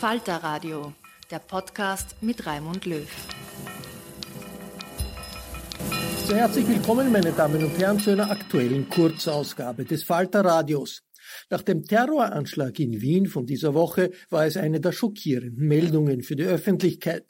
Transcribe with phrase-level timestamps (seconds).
[0.00, 0.94] Falter Radio,
[1.30, 3.06] der Podcast mit Raimund Löw.
[6.26, 11.02] Sehr herzlich willkommen, meine Damen und Herren, zu einer aktuellen Kurzausgabe des Falter Radios.
[11.50, 16.34] Nach dem Terroranschlag in Wien von dieser Woche war es eine der schockierenden Meldungen für
[16.34, 17.26] die Öffentlichkeit.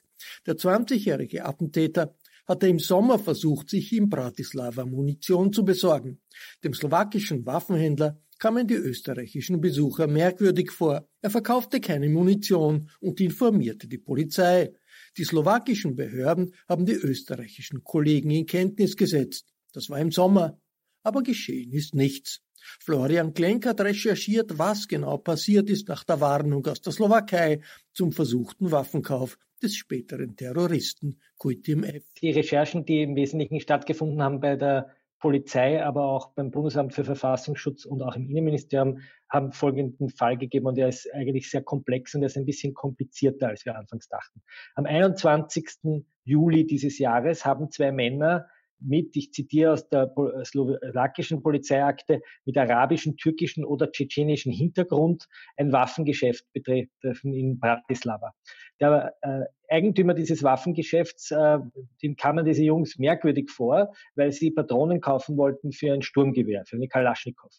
[0.47, 2.15] Der 20-jährige Attentäter
[2.47, 6.21] hatte im Sommer versucht, sich in Bratislava Munition zu besorgen.
[6.63, 11.07] Dem slowakischen Waffenhändler kamen die österreichischen Besucher merkwürdig vor.
[11.21, 14.73] Er verkaufte keine Munition und informierte die Polizei.
[15.17, 19.47] Die slowakischen Behörden haben die österreichischen Kollegen in Kenntnis gesetzt.
[19.73, 20.59] Das war im Sommer.
[21.03, 22.41] Aber geschehen ist nichts.
[22.81, 27.61] Florian Klenk hat recherchiert, was genau passiert ist nach der Warnung aus der Slowakei
[27.93, 32.05] zum versuchten Waffenkauf des späteren Terroristen Kuitim F.
[32.21, 37.05] Die Recherchen, die im Wesentlichen stattgefunden haben bei der Polizei, aber auch beim Bundesamt für
[37.05, 42.15] Verfassungsschutz und auch im Innenministerium haben folgenden Fall gegeben und der ist eigentlich sehr komplex
[42.15, 44.43] und er ist ein bisschen komplizierter, als wir anfangs dachten.
[44.75, 46.05] Am 21.
[46.25, 48.47] Juli dieses Jahres haben zwei Männer
[48.81, 50.13] mit, ich zitiere aus der
[50.45, 58.33] slowakischen Polizeiakte, mit arabischem, türkischen oder tschetschenischen Hintergrund ein Waffengeschäft betreffen in Bratislava.
[58.81, 61.59] Der äh, Eigentümer dieses Waffengeschäfts, äh,
[62.03, 66.77] dem kamen diese Jungs merkwürdig vor, weil sie Patronen kaufen wollten für ein Sturmgewehr, für
[66.77, 67.53] eine Kalaschnikow.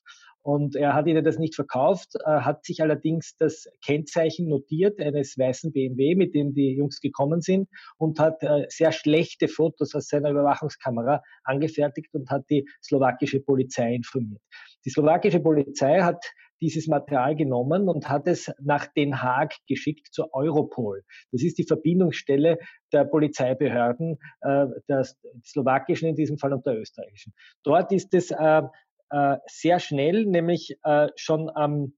[0.44, 5.38] Und er hat ihnen das nicht verkauft, äh, hat sich allerdings das Kennzeichen notiert eines
[5.38, 10.08] weißen BMW, mit dem die Jungs gekommen sind und hat äh, sehr schlechte Fotos aus
[10.08, 14.42] seiner Überwachungskamera angefertigt und hat die slowakische Polizei informiert.
[14.84, 16.26] Die slowakische Polizei hat
[16.62, 21.04] dieses Material genommen und hat es nach Den Haag geschickt zur Europol.
[21.32, 22.60] Das ist die Verbindungsstelle
[22.94, 25.06] der Polizeibehörden, äh, der
[25.44, 27.34] slowakischen in diesem Fall und der österreichischen.
[27.64, 28.62] Dort ist es äh,
[29.10, 31.94] äh, sehr schnell, nämlich äh, schon am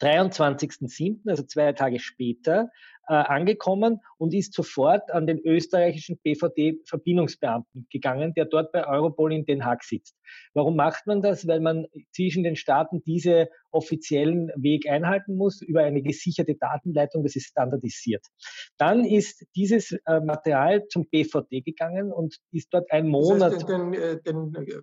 [0.00, 2.70] 23.07., also zwei Tage später,
[3.08, 9.46] äh, angekommen und ist sofort an den österreichischen BVD-Verbindungsbeamten gegangen, der dort bei Europol in
[9.46, 10.14] Den Haag sitzt.
[10.52, 11.46] Warum macht man das?
[11.46, 17.34] Weil man zwischen den Staaten diese offiziellen Weg einhalten muss über eine gesicherte Datenleitung, das
[17.34, 18.24] ist standardisiert.
[18.76, 23.52] Dann ist dieses äh, Material zum BVD gegangen und ist dort ein Monat.
[23.52, 24.82] Das heißt, den, den, den,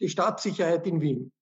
[0.00, 1.32] die Staatssicherheit in Wien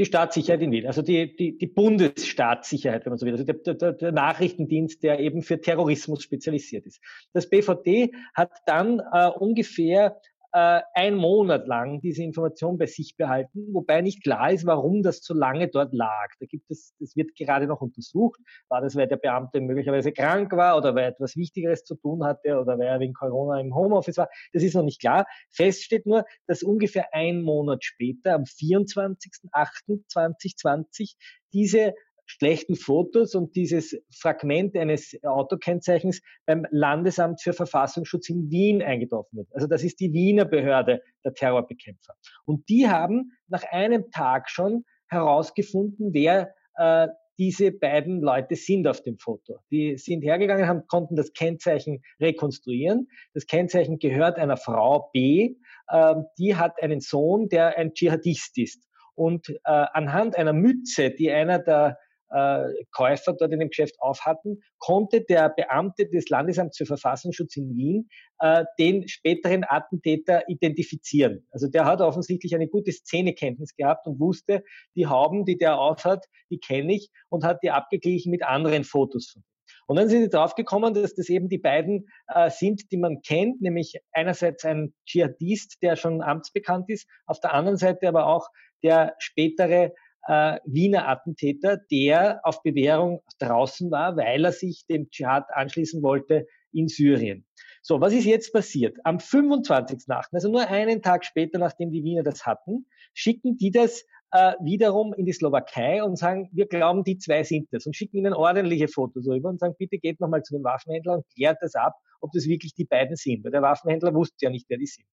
[0.00, 3.74] die Staatssicherheit in Wien, also die, die, die Bundesstaatssicherheit, wenn man so will, also der,
[3.74, 7.02] der, der Nachrichtendienst, der eben für Terrorismus spezialisiert ist.
[7.34, 10.18] Das BVD hat dann äh, ungefähr
[10.52, 15.22] äh, ein Monat lang diese Information bei sich behalten, wobei nicht klar ist, warum das
[15.22, 16.28] so lange dort lag.
[16.40, 18.40] Da gibt es, das wird gerade noch untersucht.
[18.68, 22.24] War das, weil der Beamte möglicherweise krank war oder weil er etwas Wichtigeres zu tun
[22.24, 24.28] hatte oder weil er wegen Corona im Homeoffice war?
[24.52, 25.26] Das ist noch nicht klar.
[25.50, 31.16] Fest steht nur, dass ungefähr ein Monat später, am 24.08.2020,
[31.52, 31.94] diese
[32.38, 39.48] schlechten Fotos und dieses Fragment eines Autokennzeichens beim Landesamt für Verfassungsschutz in Wien eingetroffen wird.
[39.52, 42.14] Also das ist die Wiener Behörde der Terrorbekämpfer.
[42.44, 49.02] Und die haben nach einem Tag schon herausgefunden, wer äh, diese beiden Leute sind auf
[49.02, 49.60] dem Foto.
[49.70, 53.08] Die sind hergegangen, haben, konnten das Kennzeichen rekonstruieren.
[53.32, 55.56] Das Kennzeichen gehört einer Frau B.
[55.88, 58.86] Äh, die hat einen Sohn, der ein Dschihadist ist.
[59.14, 61.98] Und äh, anhand einer Mütze, die einer der
[62.30, 67.76] äh, Käufer dort in dem Geschäft aufhatten, konnte der Beamte des Landesamts für Verfassungsschutz in
[67.76, 68.08] Wien
[68.40, 71.46] äh, den späteren Attentäter identifizieren.
[71.50, 74.62] Also der hat offensichtlich eine gute Szenekenntnis gehabt und wusste,
[74.96, 79.30] die Hauben, die der aufhat, die kenne ich und hat die abgeglichen mit anderen Fotos
[79.30, 79.42] von
[79.90, 83.60] und dann sind sie draufgekommen, dass das eben die beiden äh, sind, die man kennt,
[83.60, 88.48] nämlich einerseits ein Dschihadist, der schon amtsbekannt ist, auf der anderen Seite aber auch
[88.84, 89.92] der spätere
[90.26, 96.46] äh, Wiener Attentäter, der auf Bewährung draußen war, weil er sich dem Dschihad anschließen wollte
[96.72, 97.46] in Syrien.
[97.82, 98.98] So, was ist jetzt passiert?
[99.04, 104.04] Am 25.8., also nur einen Tag später, nachdem die Wiener das hatten, schicken die das
[104.32, 108.18] äh, wiederum in die Slowakei und sagen, wir glauben, die zwei sind das und schicken
[108.18, 111.74] ihnen ordentliche Fotos rüber und sagen, bitte geht nochmal zu dem Waffenhändler und klärt das
[111.74, 113.44] ab, ob das wirklich die beiden sind.
[113.44, 115.06] Weil der Waffenhändler wusste ja nicht, wer die sind.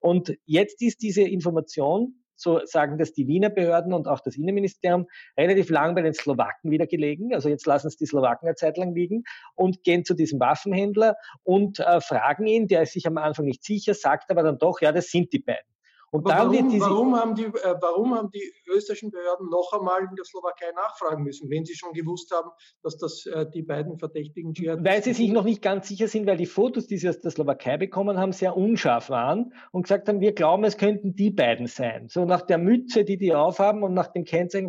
[0.00, 5.06] Und jetzt ist diese Information so sagen das die Wiener Behörden und auch das Innenministerium,
[5.36, 7.34] relativ lang bei den Slowaken wieder gelegen.
[7.34, 9.24] Also jetzt lassen es die Slowaken eine Zeit lang liegen
[9.54, 13.64] und gehen zu diesem Waffenhändler und äh, fragen ihn, der ist sich am Anfang nicht
[13.64, 15.75] sicher, sagt aber dann doch, ja, das sind die beiden.
[16.12, 20.02] Und dann warum, diese, warum, haben die, äh, warum haben die österreichischen Behörden noch einmal
[20.02, 22.50] in der Slowakei nachfragen müssen, wenn sie schon gewusst haben,
[22.82, 26.26] dass das äh, die beiden verdächtigen Dschihadisten Weil sie sich noch nicht ganz sicher sind,
[26.26, 30.08] weil die Fotos, die sie aus der Slowakei bekommen haben, sehr unscharf waren und gesagt
[30.08, 32.08] haben, wir glauben, es könnten die beiden sein.
[32.08, 34.68] So nach der Mütze, die die aufhaben und nach dem Kennzeichen,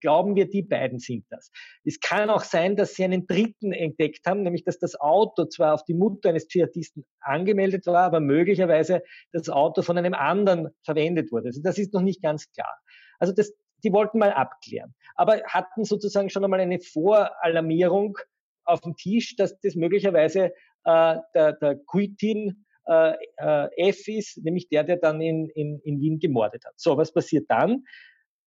[0.00, 1.50] glauben wir, die beiden sind das.
[1.84, 5.74] Es kann auch sein, dass sie einen dritten entdeckt haben, nämlich dass das Auto zwar
[5.74, 11.30] auf die Mutter eines Dschihadisten angemeldet war, aber möglicherweise das Auto von einem anderen verwendet
[11.30, 11.48] wurde.
[11.48, 12.74] Also das ist noch nicht ganz klar.
[13.18, 13.52] Also das,
[13.84, 18.16] die wollten mal abklären, aber hatten sozusagen schon einmal eine Voralarmierung
[18.64, 20.52] auf dem Tisch, dass das möglicherweise
[20.84, 26.00] äh, der, der Kuitin äh, äh, F ist, nämlich der, der dann in, in, in
[26.00, 26.74] Wien gemordet hat.
[26.76, 27.84] So, was passiert dann?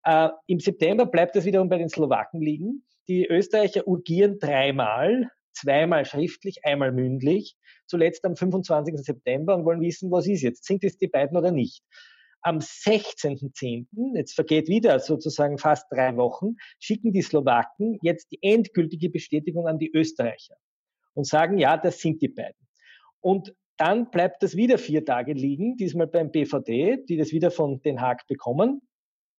[0.04, 2.86] Äh, Im September bleibt es wiederum bei den Slowaken liegen.
[3.08, 8.96] Die Österreicher urgieren dreimal, zweimal schriftlich, einmal mündlich, zuletzt am 25.
[8.98, 10.64] September und wollen wissen, was ist jetzt?
[10.66, 11.84] Sind es die beiden oder nicht?
[12.42, 19.10] Am 16.10., jetzt vergeht wieder sozusagen fast drei Wochen, schicken die Slowaken jetzt die endgültige
[19.10, 20.56] Bestätigung an die Österreicher
[21.14, 22.68] und sagen, ja, das sind die beiden.
[23.20, 27.82] Und dann bleibt das wieder vier Tage liegen, diesmal beim BVD, die das wieder von
[27.82, 28.82] Den Haag bekommen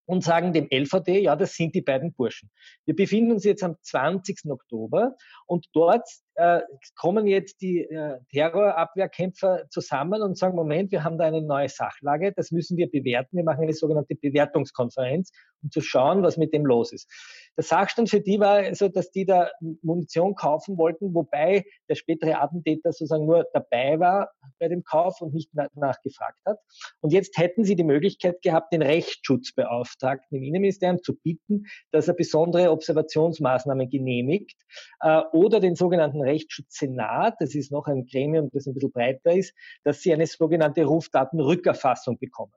[0.06, 2.50] und sagen dem LVD, ja, das sind die beiden Burschen.
[2.84, 4.50] Wir befinden uns jetzt am 20.
[4.50, 5.14] Oktober
[5.46, 6.08] und dort
[6.40, 6.62] äh,
[6.96, 12.32] kommen jetzt die äh, Terrorabwehrkämpfer zusammen und sagen, Moment, wir haben da eine neue Sachlage,
[12.34, 13.36] das müssen wir bewerten.
[13.36, 17.08] Wir machen eine sogenannte Bewertungskonferenz, um zu schauen, was mit dem los ist.
[17.56, 19.50] Der Sachstand für die war also, dass die da
[19.82, 25.34] Munition kaufen wollten, wobei der spätere Attentäter sozusagen nur dabei war bei dem Kauf und
[25.34, 26.58] nicht nachgefragt hat.
[27.00, 32.14] Und jetzt hätten sie die Möglichkeit gehabt, den Rechtsschutzbeauftragten im Innenministerium zu bitten, dass er
[32.14, 34.56] besondere Observationsmaßnahmen genehmigt
[35.00, 39.54] äh, oder den sogenannten Rechtsschutzsenat, das ist noch ein Gremium, das ein bisschen breiter ist,
[39.84, 42.52] dass sie eine sogenannte Rufdatenrückerfassung bekommen.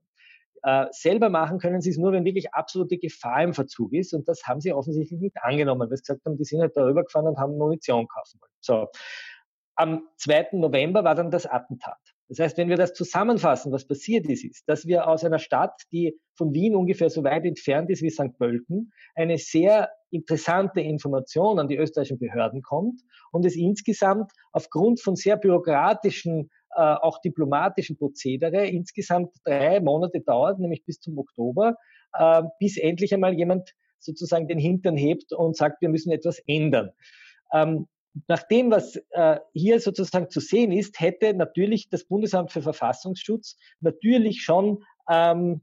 [0.63, 4.13] Äh, selber machen können sie es nur, wenn wirklich absolute Gefahr im Verzug ist.
[4.13, 7.03] Und das haben sie offensichtlich nicht angenommen, weil sie gesagt haben, die sind halt darüber
[7.03, 8.51] gefahren und haben Munition kaufen wollen.
[8.61, 8.87] So.
[9.75, 10.49] Am 2.
[10.53, 11.97] November war dann das Attentat.
[12.29, 15.81] Das heißt, wenn wir das zusammenfassen, was passiert ist, ist, dass wir aus einer Stadt,
[15.91, 18.37] die von Wien ungefähr so weit entfernt ist wie St.
[18.37, 23.01] Pölten, eine sehr interessante Information an die österreichischen Behörden kommt
[23.31, 30.85] und es insgesamt aufgrund von sehr bürokratischen, auch diplomatischen Prozedere insgesamt drei Monate dauert, nämlich
[30.85, 31.75] bis zum Oktober,
[32.13, 36.91] äh, bis endlich einmal jemand sozusagen den Hintern hebt und sagt, wir müssen etwas ändern.
[37.53, 37.87] Ähm,
[38.27, 43.57] nach dem, was äh, hier sozusagen zu sehen ist, hätte natürlich das Bundesamt für Verfassungsschutz
[43.79, 45.61] natürlich schon ähm,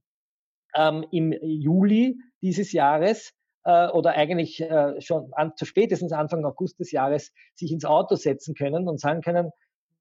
[0.75, 3.33] ähm, im Juli dieses Jahres
[3.65, 8.17] äh, oder eigentlich äh, schon an, zu spätestens Anfang August des Jahres sich ins Auto
[8.17, 9.51] setzen können und sagen können,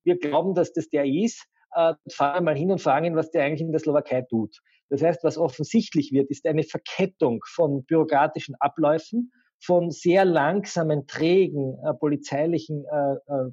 [0.04, 3.32] wir glauben, dass das der ist äh, fahren wir mal hin und fragen ihn, was
[3.32, 4.58] der eigentlich in der Slowakei tut.
[4.90, 11.78] Das heißt, was offensichtlich wird, ist eine Verkettung von bürokratischen Abläufen, von sehr langsamen, trägen
[11.86, 13.52] äh, polizeilichen äh, äh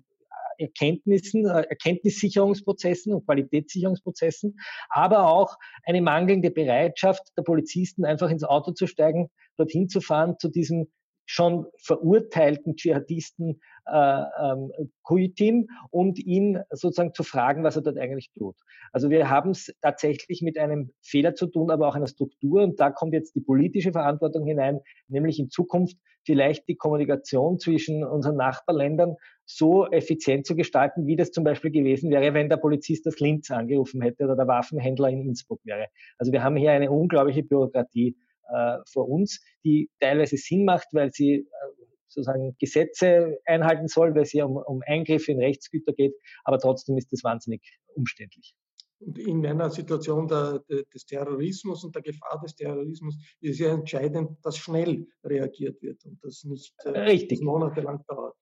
[0.58, 8.72] Erkenntnissen, äh, Erkenntnissicherungsprozessen und Qualitätssicherungsprozessen, aber auch eine mangelnde Bereitschaft der Polizisten, einfach ins Auto
[8.72, 10.90] zu steigen, dorthin zu fahren, zu diesem
[11.26, 18.30] schon verurteilten Dschihadisten äh, ähm, Kuitim und ihn sozusagen zu fragen, was er dort eigentlich
[18.32, 18.56] tut.
[18.92, 22.80] Also wir haben es tatsächlich mit einem Fehler zu tun, aber auch einer Struktur und
[22.80, 28.36] da kommt jetzt die politische Verantwortung hinein, nämlich in Zukunft vielleicht die Kommunikation zwischen unseren
[28.36, 29.14] Nachbarländern
[29.44, 33.50] so effizient zu gestalten, wie das zum Beispiel gewesen wäre, wenn der Polizist das Linz
[33.50, 35.86] angerufen hätte oder der Waffenhändler in Innsbruck wäre.
[36.18, 38.16] Also wir haben hier eine unglaubliche Bürokratie
[38.52, 41.46] äh, vor uns, die teilweise Sinn macht, weil sie äh,
[42.08, 46.96] sozusagen Gesetze einhalten soll, weil es ja um, um Eingriffe in Rechtsgüter geht, aber trotzdem
[46.96, 47.62] ist das wahnsinnig
[47.94, 48.54] umständlich.
[48.98, 50.62] Und in einer Situation der,
[50.94, 56.02] des Terrorismus und der Gefahr des Terrorismus ist es ja entscheidend, dass schnell reagiert wird
[56.06, 57.42] und das nicht äh, Richtig.
[57.42, 58.34] monatelang dauert.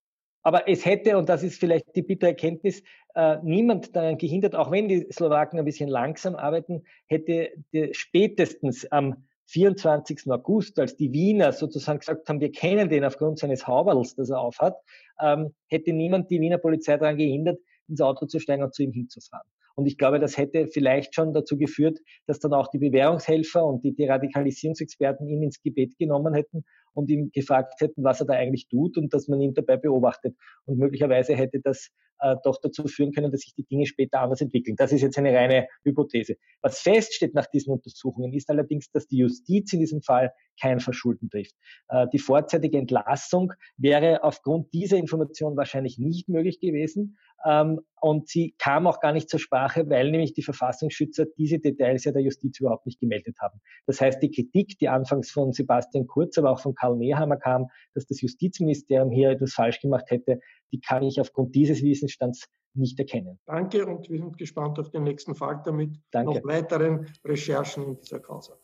[0.47, 2.83] Aber es hätte, und das ist vielleicht die bittere Erkenntnis,
[3.15, 7.51] äh, niemand daran gehindert, auch wenn die Slowaken ein bisschen langsam arbeiten, hätte
[7.93, 10.31] spätestens am 24.
[10.31, 14.41] August, als die Wiener sozusagen gesagt haben, wir kennen den aufgrund seines Hauberls, das er
[14.41, 14.77] aufhat,
[15.21, 17.59] ähm, hätte niemand die Wiener Polizei daran gehindert,
[17.89, 19.47] ins Auto zu steigen und zu ihm hinzufahren.
[19.77, 23.83] Und ich glaube, das hätte vielleicht schon dazu geführt, dass dann auch die Bewährungshelfer und
[23.83, 28.35] die, die Radikalisierungsexperten ihn ins Gebet genommen hätten und ihm gefragt hätten, was er da
[28.35, 30.37] eigentlich tut und dass man ihn dabei beobachtet.
[30.65, 31.91] Und möglicherweise hätte das
[32.21, 34.77] äh, doch dazu führen können, dass sich die Dinge später anders entwickeln.
[34.77, 36.37] Das ist jetzt eine reine Hypothese.
[36.63, 41.31] Was feststeht nach diesen Untersuchungen, ist allerdings, dass die Justiz in diesem Fall kein Verschulden
[41.31, 41.55] trifft.
[41.89, 47.19] Äh, die vorzeitige Entlassung wäre aufgrund dieser Information wahrscheinlich nicht möglich gewesen.
[47.45, 52.05] Ähm, und sie kam auch gar nicht zur Sprache, weil nämlich die Verfassungsschützer diese Details
[52.05, 53.61] ja der Justiz überhaupt nicht gemeldet haben.
[53.87, 57.69] Das heißt, die Kritik, die anfangs von Sebastian Kurz, aber auch von Karl Nehammer kam,
[57.95, 60.41] dass das Justizministerium hier etwas falsch gemacht hätte,
[60.75, 63.39] die kann ich aufgrund dieses Wissensstands nicht erkennen.
[63.47, 66.35] Danke und wir sind gespannt auf den nächsten Falter mit Danke.
[66.35, 68.59] noch weiteren Recherchen in dieser Causa.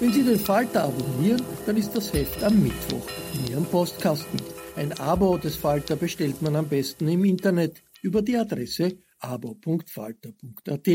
[0.00, 4.40] Wenn Sie den Falter abonnieren, dann ist das Heft am Mittwoch in Ihrem Postkasten.
[4.74, 10.88] Ein Abo des Falter bestellt man am besten im Internet über die Adresse abo.falter.at.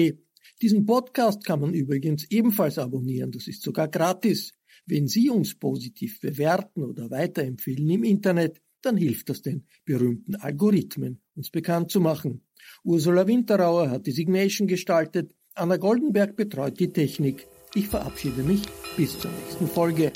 [0.62, 4.52] Diesen Podcast kann man übrigens ebenfalls abonnieren, das ist sogar gratis.
[4.86, 11.22] Wenn Sie uns positiv bewerten oder weiterempfehlen im Internet, dann hilft das den berühmten Algorithmen,
[11.36, 12.42] uns bekannt zu machen.
[12.84, 17.48] Ursula Winterauer hat die Signation gestaltet, Anna Goldenberg betreut die Technik.
[17.76, 18.62] Ich verabschiede mich
[18.98, 20.12] bis zur nächsten Folge.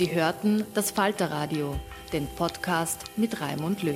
[0.00, 1.78] Sie hörten das Falterradio,
[2.10, 3.94] den Podcast mit Raimund Löw.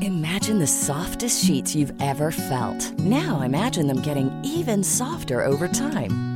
[0.00, 2.92] Imagine the softest sheets you've ever felt.
[2.98, 6.35] Now imagine them getting even softer over time.